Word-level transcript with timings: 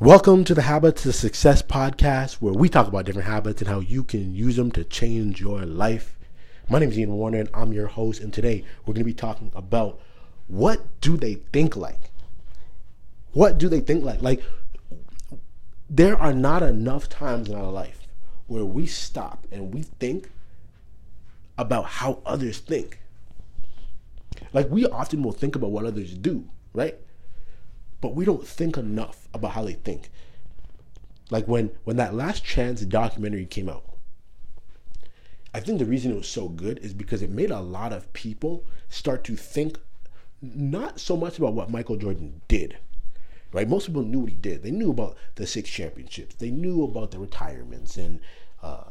Welcome 0.00 0.44
to 0.44 0.54
the 0.54 0.62
Habits 0.62 1.04
of 1.06 1.16
Success 1.16 1.60
podcast, 1.60 2.34
where 2.34 2.52
we 2.52 2.68
talk 2.68 2.86
about 2.86 3.04
different 3.04 3.26
habits 3.26 3.60
and 3.60 3.68
how 3.68 3.80
you 3.80 4.04
can 4.04 4.32
use 4.32 4.54
them 4.54 4.70
to 4.70 4.84
change 4.84 5.40
your 5.40 5.66
life. 5.66 6.16
My 6.68 6.78
name 6.78 6.90
is 6.90 6.98
Ian 7.00 7.14
Warner, 7.14 7.40
and 7.40 7.48
I'm 7.52 7.72
your 7.72 7.88
host. 7.88 8.20
And 8.20 8.32
today 8.32 8.64
we're 8.86 8.94
going 8.94 9.02
to 9.02 9.04
be 9.04 9.12
talking 9.12 9.50
about 9.56 9.98
what 10.46 11.00
do 11.00 11.16
they 11.16 11.34
think 11.52 11.74
like? 11.74 12.12
What 13.32 13.58
do 13.58 13.68
they 13.68 13.80
think 13.80 14.04
like? 14.04 14.22
Like, 14.22 14.40
there 15.90 16.16
are 16.16 16.32
not 16.32 16.62
enough 16.62 17.08
times 17.08 17.48
in 17.48 17.56
our 17.56 17.72
life 17.72 18.06
where 18.46 18.64
we 18.64 18.86
stop 18.86 19.48
and 19.50 19.74
we 19.74 19.82
think 19.82 20.30
about 21.58 21.86
how 21.86 22.22
others 22.24 22.58
think. 22.60 23.00
Like, 24.52 24.70
we 24.70 24.86
often 24.86 25.24
will 25.24 25.32
think 25.32 25.56
about 25.56 25.72
what 25.72 25.86
others 25.86 26.14
do, 26.14 26.48
right? 26.72 27.00
But 28.00 28.14
we 28.14 28.24
don't 28.24 28.46
think 28.46 28.76
enough 28.76 29.28
about 29.34 29.52
how 29.52 29.64
they 29.64 29.72
think. 29.72 30.10
Like 31.30 31.46
when 31.46 31.70
when 31.84 31.96
that 31.96 32.14
Last 32.14 32.44
Dance 32.54 32.82
documentary 32.82 33.44
came 33.44 33.68
out, 33.68 33.84
I 35.52 35.60
think 35.60 35.78
the 35.78 35.84
reason 35.84 36.12
it 36.12 36.16
was 36.16 36.28
so 36.28 36.48
good 36.48 36.78
is 36.78 36.94
because 36.94 37.22
it 37.22 37.30
made 37.30 37.50
a 37.50 37.60
lot 37.60 37.92
of 37.92 38.12
people 38.12 38.64
start 38.88 39.24
to 39.24 39.36
think 39.36 39.78
not 40.40 41.00
so 41.00 41.16
much 41.16 41.38
about 41.38 41.54
what 41.54 41.70
Michael 41.70 41.96
Jordan 41.96 42.40
did. 42.48 42.78
Right? 43.50 43.68
Most 43.68 43.86
people 43.86 44.02
knew 44.02 44.20
what 44.20 44.30
he 44.30 44.36
did. 44.36 44.62
They 44.62 44.70
knew 44.70 44.90
about 44.90 45.16
the 45.36 45.46
six 45.46 45.70
championships. 45.70 46.34
They 46.34 46.50
knew 46.50 46.84
about 46.84 47.10
the 47.10 47.18
retirements 47.18 47.96
and 47.96 48.20
uh, 48.62 48.84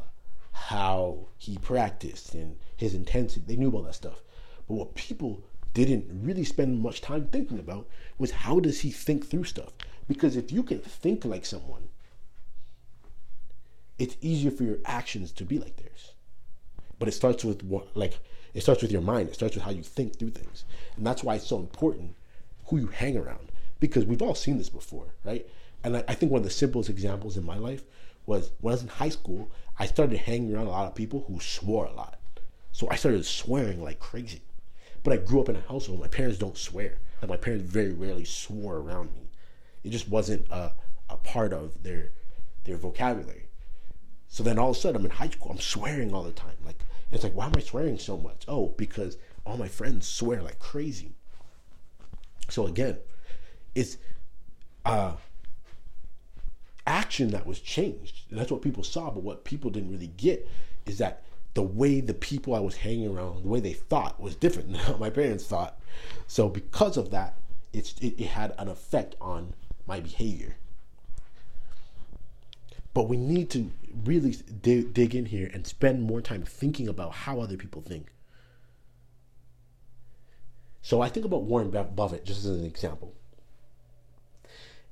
how 0.50 1.28
he 1.38 1.58
practiced 1.58 2.34
and 2.34 2.56
his 2.76 2.92
intensity. 2.92 3.44
They 3.46 3.56
knew 3.56 3.68
about 3.68 3.84
that 3.84 3.94
stuff. 3.94 4.20
But 4.66 4.74
what 4.74 4.94
people 4.94 5.44
didn't 5.84 6.22
really 6.22 6.44
spend 6.44 6.80
much 6.80 7.00
time 7.00 7.26
thinking 7.26 7.58
about 7.58 7.88
was 8.18 8.30
how 8.30 8.60
does 8.60 8.80
he 8.80 8.90
think 8.90 9.26
through 9.26 9.44
stuff? 9.44 9.72
Because 10.08 10.36
if 10.36 10.50
you 10.50 10.62
can 10.62 10.78
think 10.78 11.24
like 11.24 11.44
someone, 11.44 11.88
it's 13.98 14.16
easier 14.20 14.50
for 14.50 14.64
your 14.64 14.78
actions 14.84 15.32
to 15.32 15.44
be 15.44 15.58
like 15.58 15.76
theirs. 15.76 16.12
But 16.98 17.08
it 17.08 17.12
starts 17.12 17.44
with 17.44 17.62
what, 17.62 17.96
like, 17.96 18.18
it 18.54 18.62
starts 18.62 18.82
with 18.82 18.92
your 18.92 19.02
mind. 19.02 19.28
It 19.28 19.34
starts 19.34 19.54
with 19.54 19.64
how 19.64 19.70
you 19.70 19.82
think 19.82 20.18
through 20.18 20.30
things, 20.30 20.64
and 20.96 21.06
that's 21.06 21.22
why 21.22 21.36
it's 21.36 21.46
so 21.46 21.58
important 21.58 22.14
who 22.66 22.78
you 22.78 22.86
hang 22.88 23.16
around. 23.16 23.52
Because 23.80 24.04
we've 24.04 24.22
all 24.22 24.34
seen 24.34 24.58
this 24.58 24.68
before, 24.68 25.14
right? 25.24 25.46
And 25.84 25.96
I, 25.98 26.04
I 26.08 26.14
think 26.14 26.32
one 26.32 26.40
of 26.40 26.44
the 26.44 26.50
simplest 26.50 26.90
examples 26.90 27.36
in 27.36 27.44
my 27.44 27.56
life 27.56 27.84
was 28.26 28.50
when 28.60 28.72
I 28.72 28.74
was 28.74 28.82
in 28.82 28.88
high 28.88 29.08
school. 29.10 29.50
I 29.78 29.86
started 29.86 30.18
hanging 30.18 30.54
around 30.54 30.66
a 30.66 30.70
lot 30.70 30.88
of 30.88 30.94
people 30.96 31.24
who 31.28 31.38
swore 31.38 31.86
a 31.86 31.92
lot, 31.92 32.18
so 32.72 32.88
I 32.90 32.96
started 32.96 33.24
swearing 33.24 33.82
like 33.82 34.00
crazy. 34.00 34.42
But 35.08 35.20
I 35.20 35.24
grew 35.24 35.40
up 35.40 35.48
in 35.48 35.56
a 35.56 35.62
household. 35.62 36.00
My 36.00 36.06
parents 36.06 36.36
don't 36.36 36.58
swear. 36.58 36.98
Like 37.22 37.30
my 37.30 37.38
parents 37.38 37.64
very 37.64 37.94
rarely 37.94 38.26
swore 38.26 38.76
around 38.76 39.14
me. 39.14 39.30
It 39.82 39.88
just 39.88 40.06
wasn't 40.06 40.46
a, 40.50 40.72
a 41.08 41.16
part 41.16 41.54
of 41.54 41.82
their 41.82 42.10
their 42.64 42.76
vocabulary. 42.76 43.48
So 44.28 44.42
then 44.42 44.58
all 44.58 44.72
of 44.72 44.76
a 44.76 44.78
sudden 44.78 44.96
I'm 44.96 45.06
in 45.06 45.12
high 45.12 45.30
school. 45.30 45.50
I'm 45.50 45.60
swearing 45.60 46.12
all 46.12 46.24
the 46.24 46.32
time. 46.32 46.58
Like 46.62 46.82
it's 47.10 47.24
like 47.24 47.32
why 47.32 47.46
am 47.46 47.54
I 47.56 47.60
swearing 47.60 47.98
so 47.98 48.18
much? 48.18 48.44
Oh, 48.48 48.74
because 48.76 49.16
all 49.46 49.56
my 49.56 49.66
friends 49.66 50.06
swear 50.06 50.42
like 50.42 50.58
crazy. 50.58 51.14
So 52.50 52.66
again, 52.66 52.98
it's 53.74 53.96
uh 54.84 55.14
action 56.86 57.30
that 57.30 57.46
was 57.46 57.60
changed. 57.60 58.26
And 58.28 58.38
that's 58.38 58.52
what 58.52 58.60
people 58.60 58.84
saw, 58.84 59.10
but 59.10 59.22
what 59.22 59.44
people 59.44 59.70
didn't 59.70 59.90
really 59.90 60.12
get 60.18 60.46
is 60.84 60.98
that 60.98 61.22
the 61.58 61.62
way 61.64 62.00
the 62.00 62.14
people 62.14 62.54
I 62.54 62.60
was 62.60 62.76
hanging 62.76 63.08
around, 63.08 63.42
the 63.42 63.48
way 63.48 63.58
they 63.58 63.72
thought 63.72 64.20
was 64.20 64.36
different 64.36 64.68
than 64.72 64.78
how 64.78 64.96
my 64.96 65.10
parents 65.10 65.44
thought. 65.44 65.76
So 66.28 66.48
because 66.48 66.96
of 66.96 67.10
that, 67.10 67.34
it's, 67.72 67.94
it, 68.00 68.14
it 68.16 68.28
had 68.28 68.54
an 68.58 68.68
effect 68.68 69.16
on 69.20 69.54
my 69.84 69.98
behavior. 69.98 70.54
But 72.94 73.08
we 73.08 73.16
need 73.16 73.50
to 73.50 73.72
really 74.04 74.36
dig, 74.62 74.94
dig 74.94 75.16
in 75.16 75.24
here 75.24 75.50
and 75.52 75.66
spend 75.66 76.04
more 76.04 76.20
time 76.20 76.44
thinking 76.44 76.86
about 76.86 77.12
how 77.12 77.40
other 77.40 77.56
people 77.56 77.82
think. 77.82 78.12
So 80.80 81.00
I 81.00 81.08
think 81.08 81.26
about 81.26 81.42
Warren 81.42 81.70
Buffett 81.70 82.24
just 82.24 82.44
as 82.44 82.56
an 82.56 82.64
example. 82.64 83.14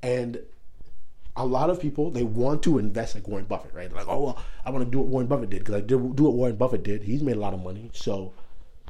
And 0.03 0.41
a 1.37 1.45
lot 1.45 1.69
of 1.69 1.81
people 1.81 2.11
they 2.11 2.23
want 2.23 2.63
to 2.63 2.79
invest 2.79 3.15
like 3.15 3.29
Warren 3.29 3.45
Buffett, 3.45 3.75
right? 3.75 3.89
They're 3.89 3.99
like, 3.99 4.09
oh 4.09 4.25
well, 4.25 4.45
I 4.65 4.71
want 4.71 4.85
to 4.85 4.91
do 4.91 4.99
what 4.99 5.09
Warren 5.09 5.27
Buffett 5.27 5.51
did 5.51 5.61
because 5.61 5.75
I 5.75 5.81
did 5.81 6.17
do 6.17 6.25
what 6.25 6.35
Warren 6.35 6.57
Buffett 6.57 6.83
did. 6.83 7.03
He's 7.03 7.23
made 7.23 7.37
a 7.37 7.41
lot 7.41 7.55
of 7.55 7.63
money, 7.63 7.91
so 7.93 8.33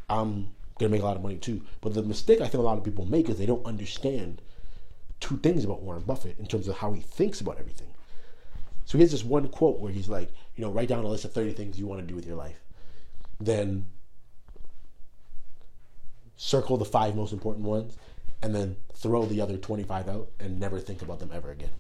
I'm 0.09 0.55
gonna 0.79 0.91
make 0.91 1.03
a 1.03 1.05
lot 1.05 1.17
of 1.17 1.23
money 1.23 1.37
too. 1.37 1.63
But 1.81 1.95
the 1.95 2.03
mistake 2.03 2.41
I 2.41 2.49
think 2.49 2.61
a 2.61 2.67
lot 2.67 2.79
of 2.79 2.85
people 2.85 3.05
make 3.05 3.29
is 3.29 3.39
they 3.39 3.47
don't 3.47 3.67
understand 3.67 4.41
two 5.21 5.39
things 5.39 5.65
about 5.65 5.83
Warren 5.83 6.03
Buffett 6.03 6.39
in 6.39 6.47
terms 6.47 6.69
of 6.69 6.79
how 6.79 6.93
he 6.93 7.01
thinks 7.01 7.41
about 7.41 7.59
everything. 7.59 7.89
So 8.85 8.99
he 8.99 9.03
has 9.03 9.11
this 9.11 9.25
one 9.25 9.49
quote 9.49 9.81
where 9.81 9.91
he's 9.91 10.09
like, 10.09 10.31
you 10.55 10.63
know, 10.65 10.71
write 10.71 10.89
down 10.89 11.05
a 11.05 11.09
list 11.09 11.25
of 11.25 11.33
30 11.33 11.53
things 11.55 11.79
you 11.79 11.87
want 11.87 12.01
to 12.01 12.07
do 12.07 12.15
with 12.15 12.27
your 12.27 12.37
life. 12.37 12.61
Then 13.41 13.87
circle 16.37 16.77
the 16.77 16.85
five 16.85 17.17
most 17.17 17.33
important 17.33 17.67
ones 17.67 17.97
and 18.43 18.55
then 18.55 18.77
throw 18.95 19.25
the 19.25 19.41
other 19.41 19.57
25 19.57 20.09
out 20.09 20.29
and 20.39 20.61
never 20.61 20.79
think 20.79 21.03
about 21.03 21.19
them 21.19 21.31
ever 21.33 21.51
again. 21.51 21.71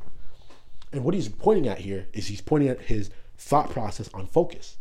And 0.93 1.05
what 1.05 1.15
he's 1.15 1.29
pointing 1.29 1.69
at 1.69 1.79
here 1.79 2.07
is 2.13 2.27
he's 2.29 2.41
pointing 2.41 2.69
at 2.69 2.81
his 2.83 3.11
thought 3.37 3.71
process 3.71 4.09
on 4.15 4.27
focus. 4.27 4.77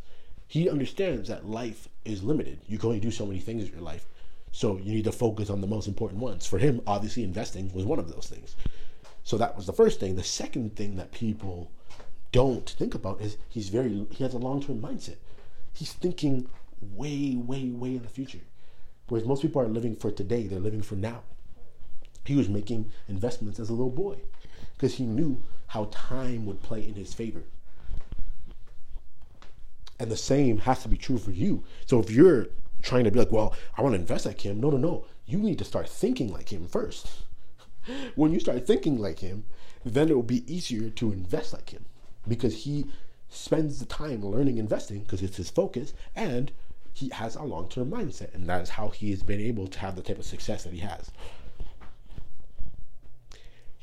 He 0.48 0.70
understands 0.70 1.30
that 1.30 1.50
life 1.50 1.90
is 2.06 2.24
limited. 2.24 2.60
You 2.68 2.78
can 2.78 2.88
only 2.88 3.00
do 3.00 3.12
so 3.12 3.26
many 3.26 3.40
things 3.40 3.66
in 3.66 3.72
your 3.72 3.82
life. 3.82 4.06
So 4.52 4.78
you 4.78 4.94
need 4.94 5.04
to 5.06 5.12
focus 5.12 5.50
on 5.50 5.60
the 5.60 5.68
most 5.68 5.88
important 5.88 6.22
ones. 6.22 6.46
For 6.46 6.60
him, 6.60 6.82
obviously, 6.88 7.24
investing 7.24 7.74
was 7.74 7.86
one 7.86 8.00
of 8.00 8.10
those 8.10 8.28
things. 8.28 8.56
So 9.24 9.38
that 9.38 9.58
was 9.58 9.66
the 9.66 9.74
first 9.74 10.00
thing. 10.00 10.16
The 10.16 10.24
second 10.24 10.76
thing 10.76 10.96
that 10.96 11.12
people 11.12 11.72
don't 12.32 12.70
think 12.70 12.96
about 12.96 13.22
is 13.22 13.38
he's 13.50 13.70
very 13.70 14.06
he 14.12 14.24
has 14.24 14.34
a 14.34 14.38
long 14.38 14.62
term 14.62 14.82
mindset. 14.82 15.18
He's 15.74 15.94
thinking 15.94 16.48
way, 16.80 17.36
way, 17.36 17.70
way 17.70 17.96
in 17.96 18.04
the 18.04 18.08
future. 18.08 18.42
Whereas 19.08 19.28
most 19.28 19.42
people 19.42 19.62
are 19.62 19.68
living 19.68 19.96
for 19.96 20.12
today, 20.12 20.48
they're 20.48 20.60
living 20.60 20.82
for 20.82 20.96
now. 20.96 21.24
He 22.24 22.36
was 22.36 22.50
making 22.50 22.92
investments 23.08 23.60
as 23.60 23.70
a 23.70 23.74
little 23.74 23.92
boy 23.92 24.18
because 24.74 24.96
he 24.96 25.06
knew 25.06 25.44
how 25.68 25.90
time 25.92 26.46
would 26.46 26.62
play 26.62 26.88
in 26.88 26.96
his 26.96 27.14
favor. 27.14 27.44
And 30.00 30.12
the 30.12 30.18
same 30.18 30.60
has 30.60 30.84
to 30.84 30.90
be 30.90 30.98
true 30.98 31.18
for 31.18 31.32
you. 31.32 31.64
So 31.86 32.00
if 32.00 32.10
you're 32.10 32.48
trying 32.82 33.06
to 33.06 33.12
be 33.12 33.20
like, 33.20 33.32
well, 33.32 33.56
I 33.78 33.82
want 33.82 33.94
to 33.94 34.00
invest 34.00 34.26
like 34.26 34.46
him, 34.46 34.60
no, 34.60 34.70
no, 34.70 34.78
no. 34.78 35.06
You 35.26 35.40
need 35.40 35.58
to 35.60 35.66
start 35.66 35.90
thinking 35.90 36.32
like 36.32 36.52
him 36.52 36.68
first. 36.68 37.08
when 38.16 38.32
you 38.32 38.40
start 38.40 38.68
thinking 38.68 39.00
like 39.00 39.20
him, 39.20 39.46
then 39.84 40.10
it 40.10 40.16
will 40.16 40.24
be 40.24 40.52
easier 40.54 40.90
to 40.90 41.12
invest 41.12 41.54
like 41.54 41.70
him 41.70 41.86
because 42.28 42.64
he 42.64 42.86
spends 43.30 43.80
the 43.80 43.86
time 43.86 44.24
learning 44.26 44.58
investing 44.58 45.00
because 45.00 45.22
it's 45.22 45.38
his 45.38 45.50
focus 45.50 45.94
and 46.16 46.52
he 46.94 47.10
has 47.10 47.36
a 47.36 47.44
long 47.44 47.68
term 47.70 47.92
mindset. 47.92 48.34
And 48.34 48.48
that 48.48 48.62
is 48.62 48.70
how 48.70 48.90
he 48.90 49.12
has 49.12 49.24
been 49.24 49.42
able 49.42 49.68
to 49.68 49.80
have 49.80 49.96
the 49.96 50.02
type 50.02 50.20
of 50.20 50.26
success 50.26 50.64
that 50.64 50.74
he 50.74 50.80
has 50.80 51.12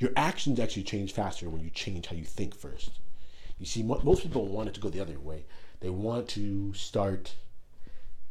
your 0.02 0.10
actions 0.16 0.58
actually 0.58 0.82
change 0.82 1.12
faster 1.12 1.48
when 1.48 1.62
you 1.62 1.70
change 1.70 2.06
how 2.08 2.16
you 2.16 2.24
think 2.24 2.56
first. 2.56 2.98
You 3.56 3.66
see, 3.66 3.84
most 3.84 4.22
people 4.22 4.46
want 4.48 4.68
it 4.68 4.74
to 4.74 4.80
go 4.80 4.90
the 4.90 5.00
other 5.00 5.20
way. 5.20 5.44
They 5.78 5.90
want 5.90 6.28
to 6.30 6.74
start 6.74 7.36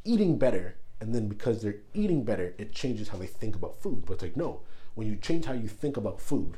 eating 0.03 0.37
better, 0.37 0.75
and 0.99 1.15
then 1.15 1.29
because 1.29 1.61
they're 1.61 1.77
eating 1.93 2.25
better, 2.25 2.53
it 2.57 2.73
changes 2.73 3.07
how 3.07 3.17
they 3.17 3.25
think 3.25 3.55
about 3.55 3.81
food. 3.81 4.03
But 4.05 4.13
it's 4.15 4.23
like, 4.23 4.35
no, 4.35 4.59
when 4.95 5.07
you 5.07 5.15
change 5.15 5.45
how 5.45 5.53
you 5.53 5.69
think 5.69 5.95
about 5.95 6.19
food 6.19 6.57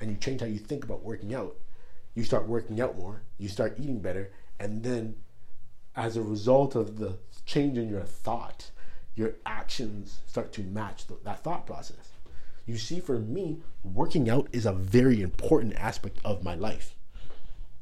and 0.00 0.10
you 0.10 0.16
change 0.16 0.40
how 0.40 0.48
you 0.48 0.58
think 0.58 0.82
about 0.82 1.04
working 1.04 1.32
out, 1.32 1.56
you 2.16 2.24
start 2.24 2.48
working 2.48 2.80
out 2.80 2.98
more, 2.98 3.22
you 3.38 3.48
start 3.48 3.76
eating 3.78 4.00
better, 4.00 4.32
and 4.58 4.82
then 4.82 5.14
as 5.94 6.16
a 6.16 6.22
result 6.22 6.74
of 6.74 6.98
the 6.98 7.18
change 7.46 7.78
in 7.78 7.88
your 7.88 8.02
thought, 8.02 8.72
your 9.14 9.34
actions 9.46 10.18
start 10.26 10.52
to 10.54 10.62
match 10.62 11.06
the, 11.06 11.16
that 11.22 11.44
thought 11.44 11.66
process. 11.66 12.10
You 12.70 12.78
see, 12.78 13.00
for 13.00 13.18
me, 13.18 13.58
working 13.82 14.30
out 14.30 14.46
is 14.52 14.64
a 14.64 14.72
very 14.72 15.20
important 15.20 15.74
aspect 15.74 16.20
of 16.24 16.44
my 16.44 16.54
life. 16.54 16.94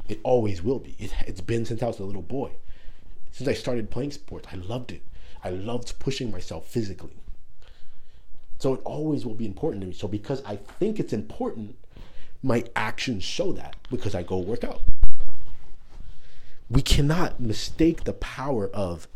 It 0.08 0.18
always 0.22 0.62
will 0.62 0.78
be. 0.78 0.96
It, 0.98 1.10
has 1.10 1.42
been 1.42 1.66
since 1.66 1.82
I 1.82 1.88
was 1.88 1.98
a 1.98 2.04
little 2.04 2.22
boy. 2.22 2.52
Since 3.30 3.50
I 3.50 3.52
started 3.52 3.90
playing 3.90 4.12
sports, 4.12 4.48
I 4.50 4.56
loved 4.56 4.90
it. 4.90 5.02
I 5.44 5.50
loved 5.50 5.98
pushing 5.98 6.30
myself 6.30 6.66
physically. 6.66 7.18
So 8.60 8.72
it 8.72 8.80
always 8.84 9.26
will 9.26 9.34
be 9.34 9.44
important 9.44 9.82
to 9.82 9.88
me. 9.88 9.92
So 9.92 10.08
because 10.08 10.42
I 10.46 10.56
think 10.56 10.98
it's 10.98 11.12
important, 11.12 11.76
my 12.42 12.64
actions 12.74 13.24
show 13.24 13.52
that 13.52 13.76
because 13.90 14.14
I 14.14 14.22
go 14.22 14.38
work 14.38 14.64
out. 14.64 14.80
We 16.70 16.80
cannot 16.80 17.40
mistake 17.40 18.04
the 18.04 18.14
power 18.14 18.70
of 18.72 19.06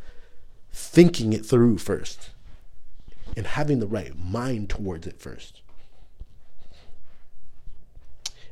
thinking 0.70 1.32
it 1.32 1.47
through 1.47 1.79
first 1.79 2.29
and 3.37 3.46
having 3.46 3.81
the 3.81 3.87
right 3.87 4.17
mind 4.19 4.70
towards 4.70 5.06
it 5.06 5.20
first. 5.20 5.62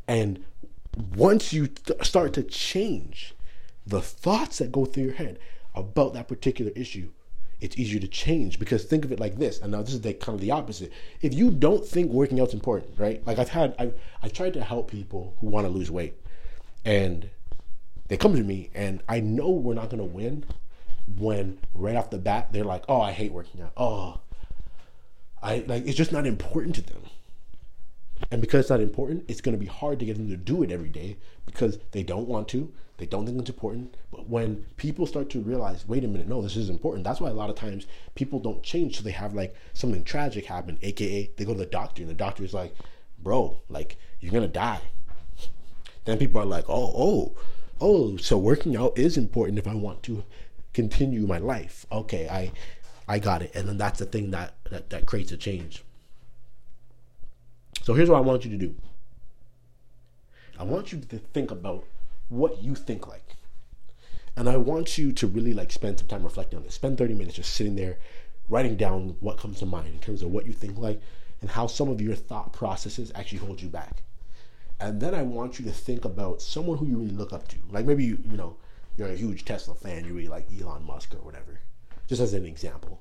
And 0.09 0.45
once 1.15 1.53
you 1.53 1.69
th- 1.69 2.05
start 2.05 2.33
to 2.35 2.43
change 2.43 3.35
the 3.87 4.01
thoughts 4.01 4.59
that 4.59 4.73
go 4.73 4.85
through 4.85 5.05
your 5.05 5.15
head 5.15 5.39
about 5.75 6.15
that 6.15 6.29
particular 6.29 6.73
issue, 6.75 7.11
it's 7.61 7.77
easier 7.79 8.01
to 8.01 8.09
change 8.09 8.59
because 8.59 8.85
think 8.85 9.05
of 9.05 9.13
it 9.13 9.21
like 9.21 9.39
this. 9.39 9.61
And 9.61 9.73
now 9.73 9.83
this 9.83 9.95
is 9.95 10.01
the, 10.01 10.15
kind 10.15 10.35
of 10.35 10.41
the 10.41 10.51
opposite. 10.51 10.93
If 11.21 11.35
you 11.35 11.51
don't 11.51 11.87
think 11.87 12.11
working 12.11 12.41
out's 12.41 12.55
important, 12.55 12.99
right? 12.99 13.25
Like 13.27 13.39
I've 13.39 13.51
had, 13.51 13.75
I've, 13.79 13.95
I've 14.23 14.33
tried 14.33 14.55
to 14.55 14.65
help 14.65 14.91
people 14.91 15.37
who 15.41 15.47
want 15.47 15.67
to 15.67 15.73
lose 15.73 15.91
weight 15.91 16.15
and 16.85 17.29
they 18.09 18.17
come 18.17 18.35
to 18.35 18.43
me 18.43 18.71
and 18.75 19.03
I 19.09 19.21
know 19.21 19.51
we're 19.51 19.75
not 19.75 19.91
going 19.91 19.99
to 19.99 20.05
win 20.05 20.45
when 21.19 21.59
right 21.75 21.97
off 21.97 22.11
the 22.11 22.19
bat 22.19 22.53
they're 22.53 22.65
like, 22.65 22.85
oh, 22.89 23.01
I 23.01 23.13
hate 23.13 23.33
working 23.33 23.61
out. 23.63 23.73
Oh, 23.77 24.21
I 25.43 25.65
like, 25.67 25.87
it's 25.87 25.97
just 25.97 26.13
not 26.13 26.27
important 26.27 26.75
to 26.77 26.83
them. 26.83 27.03
And 28.31 28.41
because 28.41 28.61
it's 28.61 28.71
not 28.71 28.81
important, 28.81 29.25
it's 29.29 29.41
going 29.41 29.57
to 29.57 29.59
be 29.59 29.67
hard 29.67 29.99
to 29.99 30.05
get 30.05 30.17
them 30.17 30.29
to 30.29 30.37
do 30.37 30.63
it 30.63 30.71
every 30.71 30.89
day 30.91 31.17
because 31.47 31.79
they 31.93 32.03
don't 32.03 32.29
want 32.29 32.49
to. 32.49 32.73
They 32.99 33.07
don't 33.07 33.25
think 33.25 33.41
it's 33.41 33.49
important. 33.49 33.97
But 34.11 34.29
when 34.29 34.67
people 34.77 35.07
start 35.07 35.31
to 35.31 35.41
realize, 35.41 35.89
wait 35.89 36.05
a 36.05 36.09
minute, 36.09 36.29
no, 36.29 36.43
this 36.43 36.55
is 36.55 36.69
important. 36.69 37.03
That's 37.03 37.21
why 37.21 37.31
a 37.31 37.35
lot 37.35 37.49
of 37.49 37.57
times 37.57 37.87
people 38.15 38.39
don't 38.39 38.63
change. 38.63 38.99
So 38.99 39.03
they 39.03 39.11
have 39.13 39.33
like 39.35 39.55
something 39.73 40.05
tragic 40.05 40.45
happen, 40.45 40.79
AKA 40.83 41.31
they 41.37 41.45
go 41.47 41.55
to 41.55 41.59
the 41.59 41.67
doctor 41.67 42.03
and 42.03 42.11
the 42.11 42.15
doctor 42.15 42.45
is 42.45 42.53
like, 42.53 42.75
bro, 43.23 43.61
like 43.71 43.97
you're 44.21 44.33
going 44.33 44.43
to 44.43 44.49
die. 44.49 44.83
Then 46.05 46.19
people 46.19 46.43
are 46.43 46.47
like, 46.47 46.67
oh, 46.69 46.93
oh, 46.95 47.35
oh, 47.81 48.17
so 48.19 48.37
working 48.37 48.77
out 48.77 48.99
is 48.99 49.17
important 49.17 49.59
if 49.59 49.67
I 49.67 49.75
want 49.75 50.03
to 50.05 50.25
continue 50.75 51.27
my 51.27 51.39
life. 51.39 51.87
Okay, 51.91 52.29
I, 52.29 52.53
I 53.11 53.19
got 53.19 53.43
it. 53.43 53.51
And 53.57 53.69
then 53.69 53.77
that's 53.77 53.99
the 53.99 54.05
thing 54.07 54.31
that, 54.31 54.55
that, 54.71 54.91
that 54.91 55.05
creates 55.05 55.33
a 55.33 55.37
change. 55.37 55.83
So 57.83 57.93
here's 57.93 58.09
what 58.09 58.19
I 58.19 58.21
want 58.21 58.45
you 58.45 58.53
to 58.53 58.57
do. 58.57 58.73
I 60.57 60.63
want 60.63 60.93
you 60.93 61.01
to 61.01 61.19
think 61.19 61.51
about 61.51 61.83
what 62.29 62.63
you 62.63 62.77
think 62.77 63.09
like. 63.09 63.35
And 64.37 64.49
I 64.49 64.59
want 64.59 64.97
you 64.97 65.11
to 65.11 65.27
really 65.27 65.53
like 65.53 65.73
spend 65.73 65.99
some 65.99 66.07
time 66.07 66.23
reflecting 66.23 66.57
on 66.59 66.65
this. 66.65 66.77
Spend 66.77 66.99
30 66.99 67.15
minutes 67.15 67.35
just 67.35 67.53
sitting 67.53 67.75
there 67.75 67.99
writing 68.49 68.77
down 68.77 69.17
what 69.19 69.39
comes 69.39 69.59
to 69.59 69.67
mind 69.67 69.89
in 69.89 69.99
terms 69.99 70.23
of 70.23 70.31
what 70.31 70.47
you 70.47 70.53
think 70.53 70.79
like 70.79 71.01
and 71.41 71.51
how 71.51 71.67
some 71.67 71.89
of 71.89 72.01
your 72.01 72.15
thought 72.15 72.53
processes 72.53 73.11
actually 73.17 73.39
hold 73.39 73.61
you 73.61 73.69
back. 73.69 74.05
And 74.79 75.01
then 75.01 75.17
I 75.17 75.23
want 75.23 75.59
you 75.59 75.65
to 75.65 75.73
think 75.73 76.05
about 76.05 76.43
someone 76.43 76.79
who 76.79 76.87
you 76.87 76.99
really 76.99 77.11
look 77.11 77.33
up 77.33 77.49
to. 77.49 77.57
Like 77.71 77.87
maybe 77.87 78.05
you, 78.05 78.19
you 78.31 78.37
know, 78.37 78.57
you're 78.97 79.09
a 79.09 79.17
huge 79.17 79.45
Tesla 79.45 79.75
fan, 79.75 80.05
you 80.05 80.15
really 80.15 80.29
like 80.29 80.47
Elon 80.61 80.87
Musk 80.87 81.13
or 81.13 81.25
whatever. 81.25 81.59
Just 82.11 82.21
as 82.21 82.35
an 82.35 82.45
example. 82.45 83.01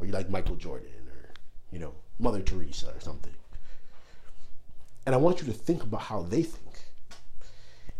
Or 0.00 0.06
you 0.06 0.10
like 0.10 0.28
Michael 0.28 0.56
Jordan 0.56 0.90
or, 1.06 1.30
you 1.70 1.78
know, 1.78 1.94
Mother 2.18 2.42
Teresa 2.42 2.88
or 2.88 2.98
something. 2.98 3.32
And 5.06 5.14
I 5.14 5.18
want 5.18 5.40
you 5.40 5.46
to 5.46 5.52
think 5.52 5.84
about 5.84 6.02
how 6.02 6.22
they 6.22 6.42
think. 6.42 6.80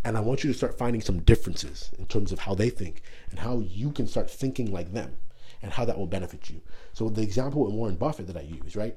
And 0.05 0.17
I 0.17 0.21
want 0.21 0.43
you 0.43 0.51
to 0.51 0.59
start 0.59 0.77
finding 0.77 1.01
some 1.01 1.21
differences 1.21 1.93
in 1.97 2.07
terms 2.07 2.33
of 2.33 2.41
how 2.41 2.57
they 2.57 2.71
think 2.71 3.03
and 3.31 3.39
how 3.39 3.61
you 3.61 3.93
can 3.93 4.09
start 4.09 4.29
thinking 4.29 4.73
like 4.73 4.93
them 4.93 5.19
and 5.63 5.73
how 5.73 5.85
that 5.85 5.97
will 5.97 6.09
benefit 6.09 6.51
you. 6.51 6.61
So, 6.93 7.09
the 7.09 7.23
example 7.23 7.65
with 7.65 7.73
Warren 7.73 7.95
Buffett 7.95 8.27
that 8.27 8.37
I 8.37 8.41
use, 8.41 8.75
right? 8.75 8.97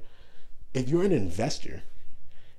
If 0.73 0.89
you're 0.89 1.03
an 1.03 1.11
investor 1.11 1.83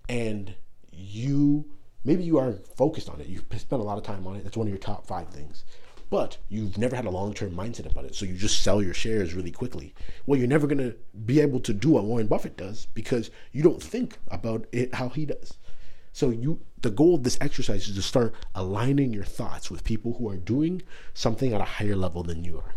and 0.08 0.54
you 0.92 1.64
maybe 2.04 2.22
you 2.22 2.38
are 2.38 2.52
focused 2.52 3.08
on 3.08 3.20
it, 3.20 3.26
you've 3.26 3.46
spent 3.56 3.82
a 3.82 3.84
lot 3.84 3.98
of 3.98 4.04
time 4.04 4.28
on 4.28 4.36
it, 4.36 4.44
that's 4.44 4.56
one 4.56 4.68
of 4.68 4.72
your 4.72 4.78
top 4.78 5.08
five 5.08 5.28
things, 5.30 5.64
but 6.12 6.36
you've 6.50 6.76
never 6.76 6.94
had 6.94 7.06
a 7.06 7.10
long 7.10 7.32
term 7.32 7.52
mindset 7.52 7.90
about 7.90 8.04
it, 8.04 8.14
so 8.14 8.26
you 8.26 8.34
just 8.34 8.62
sell 8.62 8.82
your 8.82 8.92
shares 8.92 9.32
really 9.32 9.50
quickly. 9.50 9.94
Well, 10.26 10.38
you're 10.38 10.46
never 10.46 10.66
going 10.66 10.76
to 10.76 10.94
be 11.24 11.40
able 11.40 11.58
to 11.60 11.72
do 11.72 11.88
what 11.88 12.04
Warren 12.04 12.26
Buffett 12.26 12.54
does 12.54 12.86
because 12.92 13.30
you 13.50 13.62
don't 13.62 13.82
think 13.82 14.18
about 14.28 14.66
it 14.72 14.94
how 14.96 15.08
he 15.08 15.24
does. 15.24 15.56
So 16.12 16.28
you 16.28 16.60
the 16.82 16.90
goal 16.90 17.14
of 17.14 17.22
this 17.22 17.38
exercise 17.40 17.88
is 17.88 17.94
to 17.94 18.02
start 18.02 18.34
aligning 18.54 19.14
your 19.14 19.24
thoughts 19.24 19.70
with 19.70 19.84
people 19.84 20.18
who 20.18 20.28
are 20.28 20.36
doing 20.36 20.82
something 21.14 21.54
at 21.54 21.62
a 21.62 21.64
higher 21.64 21.96
level 21.96 22.22
than 22.22 22.44
you 22.44 22.58
are. 22.58 22.74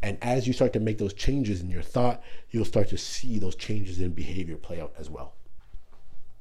And 0.00 0.16
as 0.22 0.46
you 0.46 0.52
start 0.52 0.72
to 0.74 0.80
make 0.80 0.98
those 0.98 1.14
changes 1.14 1.60
in 1.60 1.68
your 1.68 1.82
thought, 1.82 2.22
you'll 2.50 2.64
start 2.64 2.90
to 2.90 2.96
see 2.96 3.40
those 3.40 3.56
changes 3.56 4.00
in 4.00 4.12
behavior 4.12 4.56
play 4.56 4.80
out 4.80 4.92
as 4.96 5.10
well. 5.10 5.34